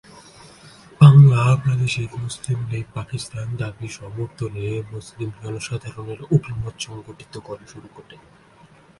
বাংলা 1.01 1.41
প্রাদেশিক 1.63 2.09
মুসলিম 2.17 2.59
লীগ 2.69 2.85
পাকিস্তান 2.93 3.47
দাবির 3.57 3.91
সমর্থনে 3.99 4.65
মুসলিম 4.91 5.29
জনসাধারণের 5.41 6.19
অভিমত 6.35 6.75
সংগঠিত 6.79 7.33
করতে 7.37 7.65
শুরু 7.67 7.87
করে। 7.95 8.15